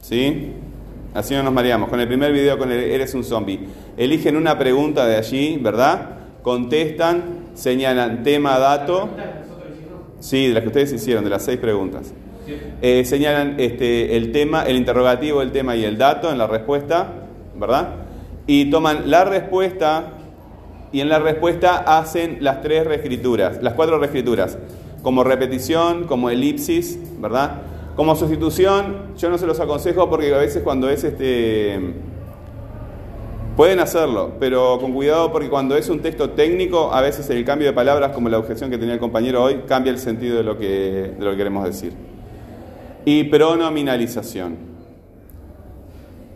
¿Sí? 0.00 0.52
Así 1.14 1.34
no 1.34 1.44
nos 1.44 1.52
mareamos. 1.52 1.88
Con 1.88 2.00
el 2.00 2.08
primer 2.08 2.32
video, 2.32 2.58
con 2.58 2.72
el 2.72 2.80
Eres 2.80 3.14
un 3.14 3.22
zombie. 3.22 3.60
Eligen 3.96 4.36
una 4.36 4.58
pregunta 4.58 5.06
de 5.06 5.16
allí, 5.16 5.58
¿verdad? 5.62 6.16
Contestan 6.42 7.40
señalan 7.54 8.22
tema, 8.22 8.58
dato. 8.58 9.10
Sí, 10.20 10.48
de 10.48 10.54
las 10.54 10.62
que 10.62 10.68
ustedes 10.68 10.92
hicieron, 10.92 11.24
de 11.24 11.30
las 11.30 11.44
seis 11.44 11.58
preguntas. 11.58 12.12
Eh, 12.82 13.04
señalan 13.04 13.56
este, 13.58 14.16
el 14.16 14.32
tema, 14.32 14.64
el 14.64 14.76
interrogativo, 14.76 15.42
el 15.42 15.52
tema 15.52 15.76
y 15.76 15.84
el 15.84 15.98
dato 15.98 16.30
en 16.30 16.38
la 16.38 16.46
respuesta, 16.46 17.12
¿verdad? 17.56 17.96
Y 18.46 18.70
toman 18.70 19.10
la 19.10 19.24
respuesta 19.24 20.14
y 20.92 21.00
en 21.00 21.08
la 21.08 21.18
respuesta 21.20 21.76
hacen 21.98 22.38
las 22.40 22.62
tres 22.62 22.86
reescrituras, 22.86 23.62
las 23.62 23.74
cuatro 23.74 23.98
reescrituras, 23.98 24.58
como 25.02 25.22
repetición, 25.24 26.04
como 26.04 26.30
elipsis, 26.30 26.98
¿verdad? 27.20 27.62
Como 27.94 28.16
sustitución, 28.16 29.14
yo 29.16 29.30
no 29.30 29.38
se 29.38 29.46
los 29.46 29.60
aconsejo 29.60 30.10
porque 30.10 30.34
a 30.34 30.38
veces 30.38 30.62
cuando 30.62 30.90
es 30.90 31.04
este 31.04 31.78
Pueden 33.60 33.78
hacerlo, 33.78 34.36
pero 34.40 34.78
con 34.80 34.94
cuidado 34.94 35.30
porque 35.30 35.50
cuando 35.50 35.76
es 35.76 35.90
un 35.90 36.00
texto 36.00 36.30
técnico, 36.30 36.94
a 36.94 37.02
veces 37.02 37.28
el 37.28 37.44
cambio 37.44 37.68
de 37.68 37.74
palabras, 37.74 38.12
como 38.12 38.30
la 38.30 38.38
objeción 38.38 38.70
que 38.70 38.78
tenía 38.78 38.94
el 38.94 39.00
compañero 39.00 39.42
hoy, 39.42 39.64
cambia 39.66 39.92
el 39.92 39.98
sentido 39.98 40.38
de 40.38 40.42
lo 40.42 40.56
que, 40.56 41.12
de 41.18 41.22
lo 41.22 41.32
que 41.32 41.36
queremos 41.36 41.66
decir. 41.66 41.92
Y 43.04 43.24
pronominalización. 43.24 44.56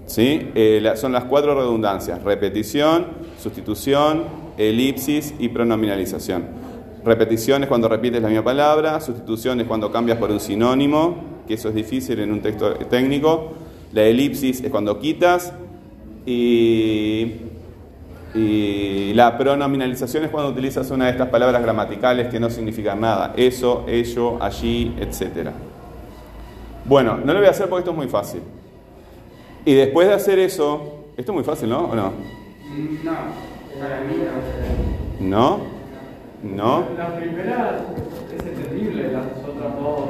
¿Sí? 0.05 0.51
Eh, 0.55 0.93
son 0.97 1.13
las 1.13 1.25
cuatro 1.25 1.55
redundancias, 1.55 2.23
repetición, 2.23 3.07
sustitución, 3.39 4.25
elipsis 4.59 5.33
y 5.39 5.49
pronominalización. 5.49 6.45
Repetición 7.07 7.63
es 7.63 7.71
cuando 7.71 7.89
repites 7.89 8.21
la 8.21 8.29
misma 8.29 8.45
palabra, 8.45 9.01
sustitución 9.01 9.63
es 9.63 9.67
cuando 9.67 9.91
cambias 9.91 10.19
por 10.19 10.31
un 10.31 10.41
sinónimo, 10.41 11.25
que 11.49 11.55
eso 11.55 11.71
es 11.71 11.75
difícil 11.75 12.21
en 12.21 12.33
un 12.33 12.43
texto 12.43 12.75
técnico. 12.75 13.55
La 13.95 14.03
elipsis 14.03 14.63
es 14.63 14.71
cuando 14.71 14.99
quitas 14.99 15.55
y, 16.27 17.41
la 19.15 19.39
pronominalización 19.39 20.25
es 20.25 20.31
cuando 20.31 20.51
utilizas 20.51 20.91
una 20.91 21.05
de 21.05 21.13
estas 21.13 21.29
palabras 21.29 21.63
gramaticales 21.63 22.27
que 22.29 22.41
no 22.41 22.51
significan 22.51 23.01
nada. 23.01 23.33
Eso, 23.37 23.85
ello, 23.87 24.43
allí, 24.43 24.97
etc. 24.99 25.51
Bueno, 26.85 27.19
no 27.25 27.33
lo 27.33 27.39
voy 27.39 27.47
a 27.47 27.51
hacer 27.51 27.69
porque 27.69 27.81
esto 27.81 27.93
es 27.93 27.97
muy 27.97 28.09
fácil. 28.09 28.41
Y 29.65 29.75
después 29.75 30.09
de 30.09 30.15
hacer 30.15 30.41
eso, 30.41 31.05
esto 31.17 31.31
es 31.31 31.35
muy 31.35 31.45
fácil, 31.45 31.71
¿no? 31.71 31.85
¿O 31.85 31.95
no? 31.95 32.13
No, 33.05 33.13
para 33.79 34.01
mí 34.01 34.17
no. 35.21 35.59
¿No? 35.61 35.61
¿No? 36.43 36.85
La 36.99 37.17
primera 37.17 37.79
es 38.37 38.47
entendible, 38.47 39.13
las 39.13 39.27
otras 39.27 39.77
dos, 39.81 40.01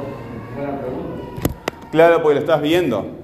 buena 0.55 0.79
pregunta. 0.79 1.05
Claro, 1.91 2.21
porque 2.21 2.35
lo 2.35 2.41
estás 2.41 2.61
viendo. 2.61 3.14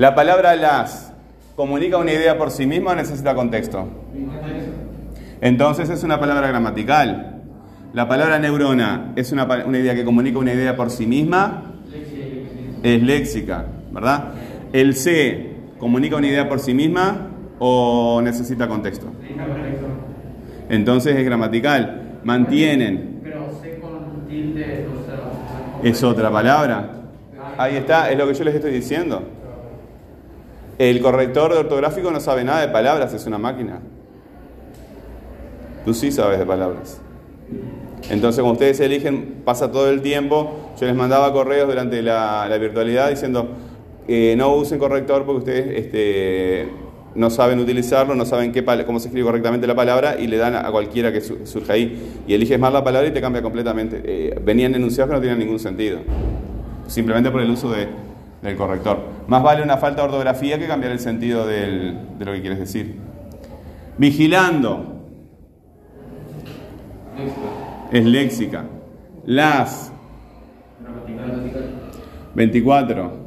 ¿La 0.00 0.14
palabra 0.14 0.56
las 0.56 1.12
comunica 1.56 1.98
una 1.98 2.10
idea 2.10 2.38
por 2.38 2.50
sí 2.50 2.66
misma 2.66 2.92
o 2.92 2.94
necesita 2.94 3.34
contexto? 3.34 3.86
Entonces 5.42 5.90
es 5.90 6.02
una 6.02 6.18
palabra 6.18 6.48
gramatical. 6.48 7.42
La 7.92 8.08
palabra 8.08 8.38
neurona 8.38 9.12
es 9.14 9.30
una, 9.30 9.46
idea 9.76 9.94
que 9.94 10.02
comunica 10.02 10.38
una 10.38 10.54
idea 10.54 10.74
por 10.74 10.88
sí 10.88 11.06
misma. 11.06 11.74
Es 12.82 13.02
léxica, 13.02 13.66
¿verdad? 13.92 14.32
El 14.72 14.94
C 14.96 15.56
comunica 15.78 16.16
una 16.16 16.28
idea 16.28 16.48
por 16.48 16.60
sí 16.60 16.72
misma 16.72 17.26
o 17.58 18.22
necesita 18.24 18.68
contexto. 18.68 19.04
Entonces 20.70 21.14
es 21.14 21.24
gramatical. 21.26 22.20
Mantienen. 22.24 23.20
Es 25.82 26.02
otra 26.02 26.30
palabra. 26.30 27.02
Ahí 27.58 27.76
está, 27.76 28.10
es 28.10 28.16
lo 28.16 28.26
que 28.26 28.32
yo 28.32 28.44
les 28.44 28.54
estoy 28.54 28.72
diciendo. 28.72 29.39
El 30.80 31.02
corrector 31.02 31.52
ortográfico 31.52 32.10
no 32.10 32.20
sabe 32.20 32.42
nada 32.42 32.62
de 32.62 32.68
palabras, 32.68 33.12
es 33.12 33.26
una 33.26 33.36
máquina. 33.36 33.80
Tú 35.84 35.92
sí 35.92 36.10
sabes 36.10 36.38
de 36.38 36.46
palabras. 36.46 37.02
Entonces, 38.08 38.40
como 38.40 38.52
ustedes 38.52 38.80
eligen, 38.80 39.42
pasa 39.44 39.70
todo 39.70 39.90
el 39.90 40.00
tiempo. 40.00 40.72
Yo 40.80 40.86
les 40.86 40.96
mandaba 40.96 41.34
correos 41.34 41.68
durante 41.68 42.00
la, 42.00 42.48
virtualidad 42.58 43.10
diciendo, 43.10 43.50
eh, 44.08 44.34
no 44.38 44.54
usen 44.54 44.78
corrector 44.78 45.26
porque 45.26 45.38
ustedes 45.40 45.84
este, 45.84 46.70
no 47.14 47.28
saben 47.28 47.58
utilizarlo, 47.58 48.14
no 48.14 48.24
saben 48.24 48.50
qué, 48.50 48.64
cómo 48.86 49.00
se 49.00 49.08
escribe 49.08 49.26
correctamente 49.26 49.66
la 49.66 49.74
palabra 49.74 50.16
y 50.18 50.28
le 50.28 50.38
dan 50.38 50.56
a 50.56 50.70
cualquiera 50.70 51.12
que 51.12 51.20
surja 51.20 51.74
ahí. 51.74 52.22
Y 52.26 52.32
eliges 52.32 52.58
mal 52.58 52.72
la 52.72 52.82
palabra 52.82 53.06
y 53.06 53.12
te 53.12 53.20
cambia 53.20 53.42
completamente. 53.42 54.00
Eh, 54.02 54.40
venían 54.42 54.74
enunciados 54.74 55.10
que 55.10 55.14
no 55.16 55.20
tenían 55.20 55.40
ningún 55.40 55.58
sentido. 55.58 55.98
Simplemente 56.86 57.30
por 57.30 57.42
el 57.42 57.50
uso 57.50 57.70
de, 57.70 57.86
del 58.42 58.56
corrector. 58.56 58.98
Más 59.26 59.42
vale 59.42 59.62
una 59.62 59.76
falta 59.76 60.02
de 60.02 60.08
ortografía 60.08 60.58
que 60.58 60.66
cambiar 60.66 60.92
el 60.92 61.00
sentido 61.00 61.46
de 61.46 61.94
lo 62.18 62.32
que 62.32 62.40
quieres 62.40 62.58
decir. 62.58 62.96
Vigilando. 63.98 64.96
Es 67.92 68.04
léxica. 68.04 68.64
Las. 69.26 69.92
24. 72.34 73.20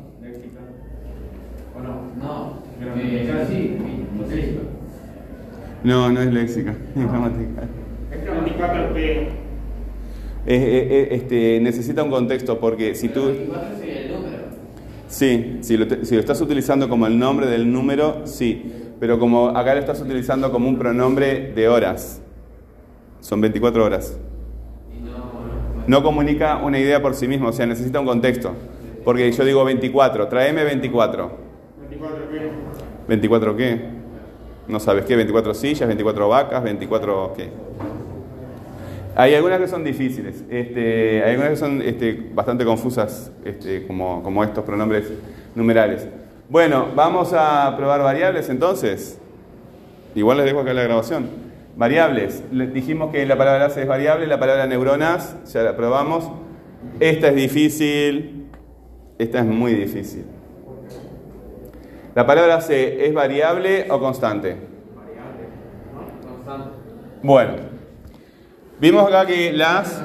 No, 5.84 6.10
no 6.10 6.22
es 6.22 6.34
léxica, 6.34 6.72
es 6.96 7.03
gramatical. 7.03 7.67
Es 8.12 8.24
gramatical, 8.24 9.27
este, 10.46 11.60
necesita 11.62 12.03
un 12.03 12.10
contexto 12.10 12.60
porque 12.60 12.96
si 12.96 13.10
tú... 13.10 13.32
Sí, 15.13 15.60
si 15.62 15.77
lo, 15.77 15.86
estás 15.86 16.41
utilizando 16.41 16.89
como 16.89 17.05
el 17.05 17.20
nombre 17.20 17.46
del 17.46 17.72
número, 17.72 18.25
sí. 18.25 18.96
Pero 19.00 19.20
como 19.20 19.50
acá 19.50 19.75
lo 19.75 19.79
estás 19.79 20.01
utilizando 20.01 20.51
como 20.51 20.67
un 20.67 20.79
pronombre 20.79 21.51
de 21.53 21.67
horas. 21.70 22.20
Son 23.20 23.39
24 23.39 23.86
horas. 23.86 24.17
No 25.86 26.01
comunica 26.01 26.58
una 26.63 26.79
idea 26.79 27.00
por 27.00 27.13
sí 27.13 27.27
mismo, 27.27 27.50
o 27.50 27.53
sea, 27.53 27.67
necesita 27.67 28.00
un 28.00 28.08
contexto. 28.08 28.53
Porque 29.05 29.32
yo 29.32 29.46
digo 29.46 29.63
24, 29.63 30.29
tráeme 30.29 30.63
24. 30.63 31.32
¿24 33.08 33.08
qué? 33.08 33.15
¿24 33.15 33.55
qué? 33.55 33.82
No 34.67 34.79
sabes 34.79 35.05
qué, 35.05 35.15
24 35.15 35.53
sillas, 35.53 35.88
24 35.88 36.27
vacas, 36.27 36.63
24 36.63 37.34
qué. 37.38 37.51
Hay 39.15 39.36
algunas 39.36 39.60
que 39.60 39.67
son 39.67 39.84
difíciles, 39.84 40.43
este, 40.50 41.24
hay 41.24 41.32
algunas 41.32 41.51
que 41.51 41.58
son 41.58 41.82
este, 41.84 42.32
bastante 42.34 42.65
confusas, 42.65 43.32
este, 43.46 43.86
como, 43.86 44.24
como 44.24 44.43
estos 44.43 44.63
pronombres 44.63 45.12
numerales. 45.53 46.08
Bueno, 46.50 46.88
vamos 46.96 47.32
a 47.34 47.75
probar 47.77 48.01
variables 48.01 48.50
entonces. 48.50 49.20
Igual 50.15 50.38
les 50.38 50.48
dejo 50.48 50.62
acá 50.62 50.74
la 50.74 50.84
grabación. 50.84 51.29
Variables. 51.75 52.43
Les 52.51 52.74
dijimos 52.74 53.12
que 53.12 53.25
la 53.25 53.38
palabra 53.38 53.70
C 53.70 53.84
es 53.84 53.88
variable, 53.88 54.25
la 54.25 54.39
palabra 54.39 54.65
neuronas, 54.65 55.36
ya 55.51 55.62
la 55.62 55.75
probamos. 55.75 56.29
Esta 57.00 57.29
es 57.29 57.36
difícil, 57.36 58.48
esta 59.20 59.39
es 59.39 59.46
muy 59.46 59.74
difícil. 59.74 60.25
¿La 62.15 62.25
palabra 62.25 62.62
C 62.62 63.05
es 63.05 63.13
variable 63.13 63.88
o 63.89 64.00
constante? 64.00 64.55
Variable. 64.96 65.48
¿No? 65.93 66.29
Constante. 66.36 66.70
Bueno. 67.22 67.73
Vimos 68.80 69.08
acá 69.08 69.25
que 69.25 69.53
las... 69.53 70.03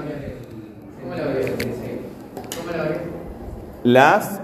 Las... 3.85 4.41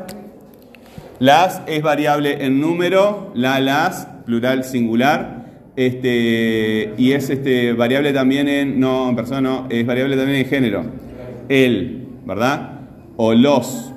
Las 1.21 1.63
es 1.67 1.83
variable 1.83 2.45
en 2.45 2.61
número, 2.61 3.31
la, 3.35 3.61
las, 3.61 4.07
plural 4.27 4.65
singular, 4.65 5.45
este, 5.77 6.93
y 6.99 7.13
es 7.13 7.31
este, 7.31 7.73
variable 7.73 8.13
también 8.13 8.49
en, 8.49 8.81
no, 8.81 9.09
en 9.09 9.17
persona 9.17 9.41
no, 9.41 9.67
es 9.71 9.87
variable 9.87 10.17
también 10.17 10.41
en 10.41 10.47
género. 10.47 10.85
El, 11.49 12.09
¿verdad? 12.25 12.81
O 13.17 13.33
los. 13.33 13.93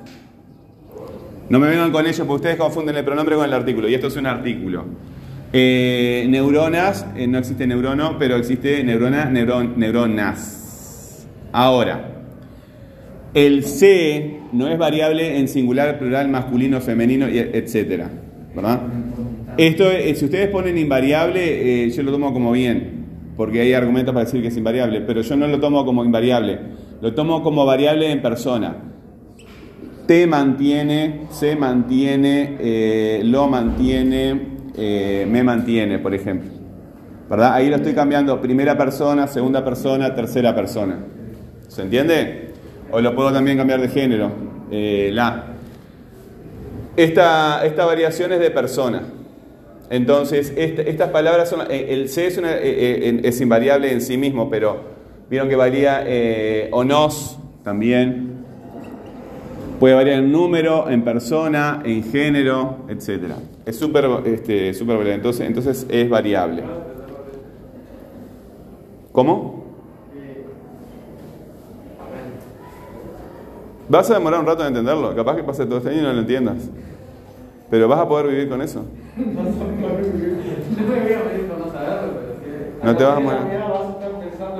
No 1.48 1.58
me 1.58 1.68
vengan 1.68 1.90
con 1.90 2.06
ello 2.06 2.24
porque 2.26 2.36
ustedes 2.36 2.56
confunden 2.56 2.96
el 2.96 3.04
pronombre 3.04 3.36
con 3.36 3.44
el 3.44 3.52
artículo, 3.52 3.88
y 3.88 3.94
esto 3.94 4.06
es 4.06 4.16
un 4.16 4.26
artículo. 4.26 4.86
Eh, 5.50 6.26
neuronas, 6.28 7.06
eh, 7.16 7.26
no 7.26 7.38
existe 7.38 7.66
neurono, 7.66 8.18
pero 8.18 8.36
existe 8.36 8.84
neurona, 8.84 9.24
neuronas. 9.24 11.26
Ahora, 11.52 12.24
el 13.32 13.64
C 13.64 14.40
no 14.52 14.68
es 14.68 14.78
variable 14.78 15.38
en 15.38 15.48
singular, 15.48 15.98
plural, 15.98 16.28
masculino, 16.28 16.82
femenino, 16.82 17.26
etcétera, 17.26 18.10
¿verdad? 18.54 18.82
Esto, 19.56 19.90
eh, 19.90 20.14
si 20.14 20.26
ustedes 20.26 20.50
ponen 20.50 20.76
invariable, 20.76 21.90
yo 21.90 22.02
lo 22.02 22.12
tomo 22.12 22.34
como 22.34 22.52
bien, 22.52 23.06
porque 23.34 23.62
hay 23.62 23.72
argumentos 23.72 24.12
para 24.12 24.26
decir 24.26 24.42
que 24.42 24.48
es 24.48 24.56
invariable, 24.56 25.00
pero 25.00 25.22
yo 25.22 25.34
no 25.34 25.46
lo 25.46 25.58
tomo 25.58 25.86
como 25.86 26.04
invariable, 26.04 26.58
lo 27.00 27.14
tomo 27.14 27.42
como 27.42 27.64
variable 27.64 28.12
en 28.12 28.20
persona. 28.20 28.76
T 30.06 30.26
mantiene, 30.26 31.20
se 31.30 31.56
mantiene, 31.56 33.22
lo 33.24 33.48
mantiene, 33.48 34.57
eh, 34.76 35.26
me 35.28 35.42
mantiene, 35.42 35.98
por 35.98 36.14
ejemplo. 36.14 36.50
¿Verdad? 37.28 37.54
Ahí 37.54 37.68
lo 37.68 37.76
estoy 37.76 37.92
cambiando 37.92 38.40
primera 38.40 38.76
persona, 38.76 39.26
segunda 39.26 39.64
persona, 39.64 40.14
tercera 40.14 40.54
persona. 40.54 40.98
¿Se 41.68 41.82
entiende? 41.82 42.52
O 42.90 43.00
lo 43.00 43.14
puedo 43.14 43.32
también 43.32 43.58
cambiar 43.58 43.80
de 43.80 43.88
género. 43.88 44.30
Eh, 44.70 45.10
la. 45.12 45.44
Esta, 46.96 47.64
esta 47.66 47.84
variación 47.84 48.32
es 48.32 48.40
de 48.40 48.50
persona. 48.50 49.02
Entonces, 49.90 50.52
estas 50.56 51.10
palabras 51.10 51.48
son. 51.50 51.60
eh, 51.70 51.88
El 51.90 52.08
C 52.08 52.26
es, 52.26 52.38
es 52.38 53.40
invariable 53.40 53.92
en 53.92 54.00
sí 54.00 54.16
mismo, 54.16 54.48
pero 54.48 54.80
vieron 55.28 55.48
que 55.48 55.56
varía 55.56 56.04
o 56.70 56.84
nos 56.84 57.38
también. 57.62 58.38
Puede 59.78 59.94
variar 59.94 60.18
en 60.18 60.32
número, 60.32 60.90
en 60.90 61.04
persona, 61.04 61.82
en 61.84 62.02
género, 62.02 62.78
etc. 62.88 63.34
Es 63.68 63.76
súper 63.76 64.06
este, 64.24 64.72
súper 64.72 64.96
variable, 64.96 65.14
entonces, 65.16 65.46
entonces 65.46 65.86
es 65.90 66.08
variable. 66.08 66.62
¿Cómo? 69.12 69.64
Vas 73.90 74.10
a 74.10 74.14
demorar 74.14 74.40
un 74.40 74.46
rato 74.46 74.62
en 74.62 74.68
entenderlo. 74.68 75.14
Capaz 75.14 75.36
que 75.36 75.42
pase 75.44 75.66
todo 75.66 75.76
este 75.78 75.90
año 75.90 75.98
y 75.98 76.02
no 76.02 76.12
lo 76.14 76.20
entiendas. 76.20 76.56
Pero 77.68 77.88
vas 77.88 78.00
a 78.00 78.08
poder 78.08 78.28
vivir 78.28 78.48
con 78.48 78.62
eso. 78.62 78.86
No 82.82 82.96
te 82.96 83.04
vas 83.04 83.16
a 83.18 83.20
morir. 83.20 83.38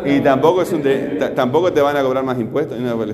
Y 0.04 0.20
tampoco, 0.20 0.60
es 0.60 0.72
un 0.72 0.82
de- 0.82 1.16
ta- 1.18 1.34
tampoco 1.34 1.72
te 1.72 1.80
van 1.80 1.96
a 1.96 2.02
cobrar 2.02 2.24
más 2.24 2.38
impuestos 2.38 2.76
ni 2.76 2.84
nada 2.84 2.96
por. 2.96 3.08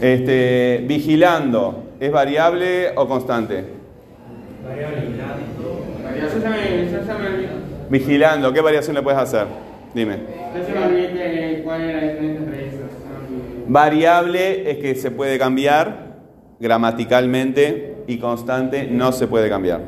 Este, 0.00 0.84
vigilando, 0.86 1.82
¿es 2.00 2.12
variable 2.12 2.90
o 2.96 3.06
constante? 3.08 3.64
Olvidó. 7.16 7.66
Vigilando, 7.88 8.52
¿qué 8.52 8.60
variación 8.60 8.96
le 8.96 9.02
puedes 9.02 9.20
hacer? 9.20 9.46
Dime. 9.94 10.18
Variable 13.68 14.70
es 14.70 14.78
que 14.78 14.94
se 14.94 15.10
puede 15.10 15.38
cambiar 15.38 16.06
gramaticalmente 16.58 17.96
y 18.06 18.18
constante 18.18 18.88
no 18.90 19.12
se 19.12 19.26
puede 19.26 19.48
cambiar. 19.48 19.80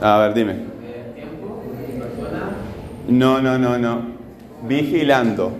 A 0.00 0.18
ver, 0.18 0.34
dime. 0.34 0.77
No, 3.08 3.40
no, 3.40 3.58
no, 3.58 3.78
no. 3.78 4.02
Vigilando. 4.62 5.52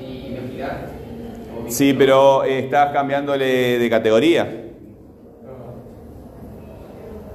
y 0.00 1.70
Sí, 1.70 1.94
pero 1.94 2.44
eh, 2.44 2.60
estás 2.60 2.92
cambiándole 2.92 3.78
de 3.78 3.90
categoría. 3.90 4.62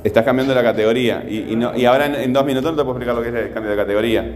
Estás 0.03 0.23
cambiando 0.25 0.55
la 0.55 0.63
categoría. 0.63 1.23
Y, 1.27 1.51
y 1.53 1.55
no- 1.55 1.75
y 1.77 1.85
ahora 1.85 2.05
en, 2.23 2.33
dos 2.33 2.45
minutos 2.45 2.71
no 2.71 2.77
te 2.77 2.83
puedo 2.83 2.97
explicar 2.97 3.15
lo 3.15 3.21
que 3.21 3.29
es 3.29 3.45
el 3.47 3.53
cambio 3.53 3.71
de 3.71 3.77
categoría. 3.77 4.33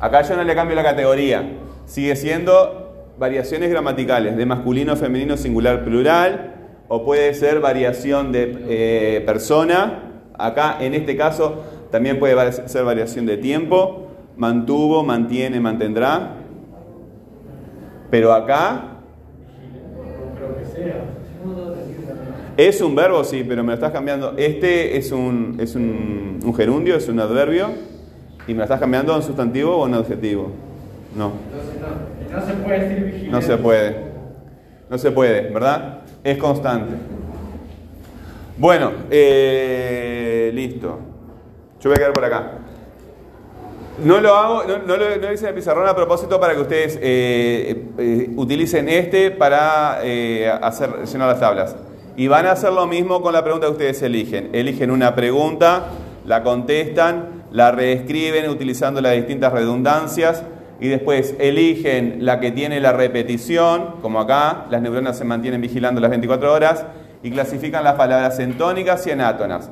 Acá 0.00 0.22
yo 0.22 0.36
no 0.36 0.44
le 0.44 0.54
cambio 0.54 0.74
la 0.74 0.82
categoría. 0.82 1.42
Sigue 1.86 2.16
siendo 2.16 3.12
variaciones 3.18 3.70
gramaticales 3.70 4.36
de 4.36 4.46
masculino, 4.46 4.96
femenino, 4.96 5.36
singular, 5.36 5.84
plural. 5.84 6.54
O 6.88 7.04
puede 7.04 7.34
ser 7.34 7.60
variación 7.60 8.32
de 8.32 8.56
eh, 8.68 9.22
persona. 9.26 10.04
Acá 10.36 10.78
en 10.80 10.94
este 10.94 11.16
caso 11.16 11.62
también 11.92 12.18
puede 12.18 12.52
ser 12.52 12.84
variación 12.84 13.26
de 13.26 13.36
tiempo. 13.36 14.07
Mantuvo, 14.38 15.04
mantiene, 15.04 15.60
mantendrá. 15.60 16.36
Pero 18.10 18.32
acá 18.32 18.98
Es 22.58 22.80
un 22.80 22.96
verbo, 22.96 23.22
sí, 23.22 23.44
pero 23.48 23.62
me 23.62 23.68
lo 23.68 23.74
estás 23.74 23.92
cambiando. 23.92 24.34
Este 24.36 24.96
es 24.96 25.12
un, 25.12 25.58
es 25.60 25.76
un, 25.76 26.40
un 26.44 26.54
gerundio, 26.56 26.96
es 26.96 27.08
un 27.08 27.20
adverbio, 27.20 27.68
y 28.48 28.50
me 28.50 28.58
lo 28.58 28.62
estás 28.64 28.80
cambiando 28.80 29.12
a 29.12 29.16
un 29.18 29.22
sustantivo 29.22 29.76
o 29.76 29.84
a 29.84 29.86
un 29.86 29.94
adjetivo. 29.94 30.50
No, 31.16 31.34
Entonces 31.52 31.80
no. 31.80 32.36
No 32.36 32.44
se 32.44 32.52
puede 32.54 32.80
decir 32.80 33.04
vigilante. 33.04 33.30
no 33.30 33.42
se 33.42 33.56
puede. 33.58 33.96
No 34.90 34.98
se 34.98 35.10
puede, 35.12 35.42
¿verdad? 35.52 36.00
Es 36.24 36.36
constante. 36.36 36.96
Bueno, 38.56 38.90
eh, 39.08 40.50
listo. 40.52 40.98
Yo 41.80 41.90
voy 41.90 41.94
a 41.94 41.98
quedar 41.98 42.12
por 42.12 42.24
acá. 42.24 42.57
No 44.04 44.20
lo 44.20 44.34
hago, 44.34 44.62
no, 44.64 44.78
no 44.78 44.96
lo, 44.96 45.16
no 45.16 45.32
hice 45.32 45.44
en 45.44 45.48
el 45.48 45.54
pizarrón 45.54 45.88
a 45.88 45.96
propósito 45.96 46.38
para 46.38 46.54
que 46.54 46.60
ustedes 46.60 46.98
eh, 47.02 47.84
eh, 47.98 48.30
utilicen 48.36 48.88
este 48.88 49.32
para 49.32 49.98
eh, 50.04 50.48
hacer 50.48 51.04
llenar 51.04 51.28
las 51.28 51.40
tablas. 51.40 51.76
Y 52.16 52.28
van 52.28 52.46
a 52.46 52.52
hacer 52.52 52.72
lo 52.72 52.86
mismo 52.86 53.22
con 53.22 53.32
la 53.32 53.42
pregunta 53.42 53.66
que 53.66 53.72
ustedes 53.72 54.02
eligen. 54.02 54.50
Eligen 54.52 54.92
una 54.92 55.16
pregunta, 55.16 55.86
la 56.24 56.44
contestan, 56.44 57.44
la 57.50 57.72
reescriben 57.72 58.48
utilizando 58.48 59.00
las 59.00 59.14
distintas 59.14 59.52
redundancias 59.52 60.44
y 60.80 60.86
después 60.88 61.34
eligen 61.40 62.24
la 62.24 62.38
que 62.38 62.52
tiene 62.52 62.80
la 62.80 62.92
repetición, 62.92 63.96
como 64.00 64.20
acá, 64.20 64.66
las 64.70 64.80
neuronas 64.80 65.18
se 65.18 65.24
mantienen 65.24 65.60
vigilando 65.60 66.00
las 66.00 66.10
24 66.10 66.52
horas 66.52 66.86
y 67.24 67.32
clasifican 67.32 67.82
las 67.82 67.94
palabras 67.94 68.38
en 68.38 68.56
tónicas 68.56 69.04
y 69.08 69.10
en 69.10 69.22
átonas. 69.22 69.70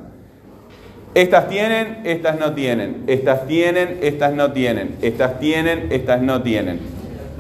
Estas 1.17 1.49
tienen, 1.49 2.01
estas 2.05 2.39
no 2.39 2.53
tienen. 2.53 3.05
Estas 3.07 3.47
tienen, 3.47 4.01
estas 4.03 4.35
no 4.35 4.53
tienen. 4.53 4.97
Estas 5.01 5.41
tienen, 5.41 5.87
estas 5.91 6.21
no 6.21 6.43
tienen. 6.43 6.79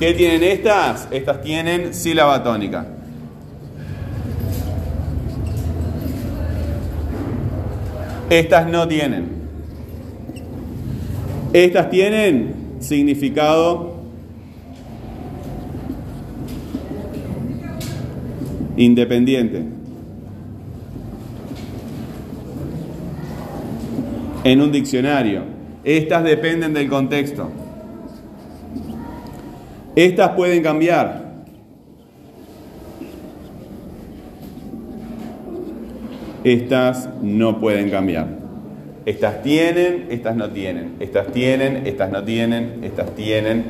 ¿Qué 0.01 0.15
tienen 0.15 0.43
estas? 0.45 1.07
Estas 1.11 1.43
tienen 1.43 1.93
sílaba 1.93 2.43
tónica. 2.43 2.87
Estas 8.31 8.67
no 8.67 8.89
tienen. 8.89 9.29
Estas 11.53 11.91
tienen 11.91 12.55
significado 12.81 13.97
independiente. 18.79 19.76
En 24.47 24.61
un 24.63 24.71
diccionario. 24.71 25.43
Estas 25.83 26.23
dependen 26.23 26.73
del 26.73 26.89
contexto. 26.89 27.51
Estas 29.97 30.31
pueden 30.31 30.63
cambiar. 30.63 31.27
Estas 36.45 37.09
no 37.23 37.59
pueden 37.59 37.91
cambiar. 37.91 38.29
Estas 39.05 39.43
tienen, 39.43 40.07
estas 40.11 40.37
no 40.37 40.49
tienen. 40.51 40.95
Estas 41.01 41.33
tienen, 41.33 41.85
estas 41.85 42.13
no 42.13 42.23
tienen. 42.23 42.85
Estas 42.85 43.15
tienen, 43.17 43.65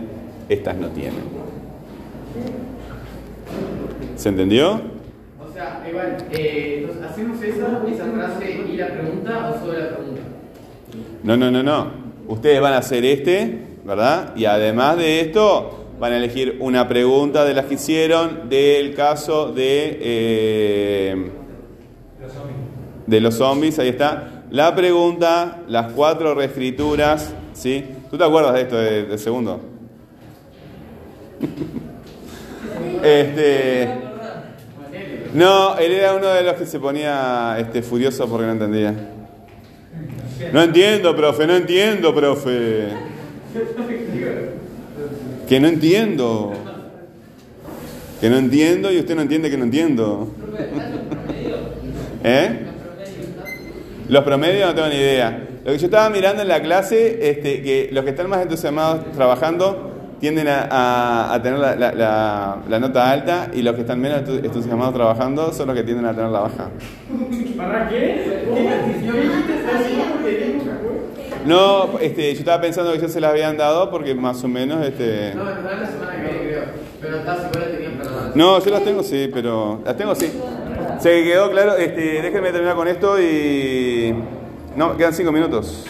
estas 0.50 0.76
no 0.76 0.88
tienen. 0.88 1.22
¿Se 4.16 4.28
entendió? 4.28 4.74
O 4.74 5.52
sea, 5.54 5.82
igual, 5.88 6.18
eh, 6.32 6.80
entonces, 6.80 7.02
¿hacemos 7.02 7.42
esa 7.42 8.04
frase 8.12 8.62
y 8.70 8.76
la 8.76 8.88
pregunta 8.88 9.50
o 9.50 9.58
solo 9.58 9.72
la 9.72 9.78
pregunta? 9.88 9.95
No, 11.26 11.36
no, 11.36 11.50
no, 11.50 11.60
no. 11.60 11.90
Ustedes 12.28 12.60
van 12.60 12.74
a 12.74 12.78
hacer 12.78 13.04
este, 13.04 13.58
¿verdad? 13.84 14.36
Y 14.36 14.44
además 14.44 14.96
de 14.96 15.22
esto, 15.22 15.86
van 15.98 16.12
a 16.12 16.18
elegir 16.18 16.58
una 16.60 16.86
pregunta 16.86 17.44
de 17.44 17.52
las 17.52 17.64
que 17.64 17.74
hicieron 17.74 18.48
del 18.48 18.94
caso 18.94 19.50
de, 19.50 19.98
eh, 20.00 21.30
de 23.08 23.20
los 23.20 23.34
zombies. 23.34 23.76
Ahí 23.80 23.88
está. 23.88 24.44
La 24.52 24.72
pregunta, 24.76 25.62
las 25.66 25.90
cuatro 25.94 26.32
reescrituras, 26.36 27.34
¿sí? 27.54 27.84
¿Tú 28.08 28.16
te 28.16 28.22
acuerdas 28.22 28.54
de 28.54 28.60
esto 28.60 28.76
de, 28.76 29.02
de 29.06 29.18
segundo? 29.18 29.60
este. 33.02 33.88
No, 35.34 35.76
él 35.76 35.90
era 35.90 36.14
uno 36.14 36.28
de 36.28 36.44
los 36.44 36.54
que 36.54 36.66
se 36.66 36.78
ponía 36.78 37.56
este, 37.58 37.82
furioso 37.82 38.28
porque 38.28 38.46
no 38.46 38.52
entendía. 38.52 39.15
No 40.52 40.62
entiendo, 40.62 41.16
profe, 41.16 41.46
no 41.46 41.56
entiendo, 41.56 42.14
profe. 42.14 42.88
Que 45.48 45.60
no 45.60 45.68
entiendo. 45.68 46.52
Que 48.20 48.30
no 48.30 48.36
entiendo 48.38 48.92
y 48.92 48.98
usted 48.98 49.14
no 49.14 49.22
entiende 49.22 49.50
que 49.50 49.56
no 49.56 49.64
entiendo. 49.64 50.28
¿Eh? 52.24 52.60
Los 54.08 54.24
promedios 54.24 54.68
no 54.68 54.74
tengo 54.74 54.88
ni 54.88 54.96
idea. 54.96 55.48
Lo 55.64 55.72
que 55.72 55.78
yo 55.78 55.86
estaba 55.86 56.10
mirando 56.10 56.42
en 56.42 56.48
la 56.48 56.62
clase, 56.62 57.30
este, 57.30 57.62
que 57.62 57.88
los 57.92 58.04
que 58.04 58.10
están 58.10 58.28
más 58.28 58.42
entusiasmados 58.42 59.12
trabajando 59.12 59.85
tienden 60.20 60.48
a, 60.48 60.62
a- 60.70 61.34
a 61.34 61.42
tener 61.42 61.58
la, 61.58 61.74
la- 61.76 61.92
la- 61.92 62.56
la 62.68 62.78
nota 62.80 63.10
alta 63.10 63.48
y 63.52 63.62
los 63.62 63.74
que 63.74 63.82
están 63.82 64.00
menos 64.00 64.22
entu- 64.22 64.44
entusiasmados 64.44 64.94
trabajando 64.94 65.52
son 65.52 65.66
los 65.68 65.76
que 65.76 65.82
tienden 65.82 66.06
a 66.06 66.14
tener 66.14 66.30
la 66.30 66.40
baja. 66.40 66.68
¿Para 67.56 67.88
qué? 67.88 68.46
No, 71.44 71.98
este, 72.00 72.32
yo 72.34 72.40
estaba 72.40 72.60
pensando 72.60 72.92
que 72.92 72.98
ya 72.98 73.08
se 73.08 73.20
las 73.20 73.30
habían 73.30 73.56
dado 73.56 73.88
porque 73.90 74.14
más 74.14 74.42
o 74.42 74.48
menos... 74.48 74.84
Este... 74.84 75.32
No, 75.34 75.42
en 75.48 75.64
la 75.64 75.86
semana 75.86 76.12
que 76.16 76.22
viene 76.22 76.38
creo. 76.48 76.62
Pero 77.00 77.16
la 77.24 77.50
perdón. 77.50 78.32
No, 78.34 78.58
yo 78.64 78.70
las 78.70 78.82
tengo, 78.84 79.02
sí, 79.04 79.30
pero 79.32 79.80
las 79.84 79.96
tengo, 79.96 80.14
sí. 80.16 80.32
Se 80.98 81.22
quedó 81.22 81.50
claro, 81.52 81.76
este, 81.76 82.22
déjenme 82.22 82.50
terminar 82.50 82.74
con 82.74 82.88
esto 82.88 83.20
y... 83.20 84.12
No, 84.74 84.96
quedan 84.96 85.12
cinco 85.14 85.30
minutos. 85.30 85.86